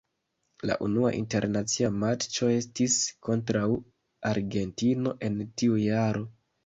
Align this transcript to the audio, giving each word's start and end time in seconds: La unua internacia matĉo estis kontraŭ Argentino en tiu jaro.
La 0.69 0.75
unua 0.85 1.11
internacia 1.17 1.91
matĉo 2.05 2.49
estis 2.55 2.97
kontraŭ 3.29 3.67
Argentino 4.31 5.15
en 5.29 5.39
tiu 5.63 5.79
jaro. 5.87 6.25